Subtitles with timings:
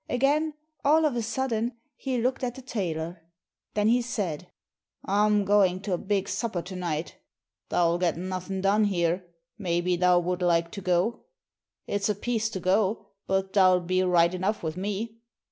[0.09, 3.21] Again, all of a sudden, he looked at the tailor.
[3.75, 4.47] Then he said:
[5.07, 7.17] 'Ahm goin' to a big supper to night.
[7.69, 9.23] Thou'll get nothin' done here,
[9.59, 11.25] maybe thou would like to go?
[11.85, 15.19] It's apiece to go, but thou'll be right enough with me.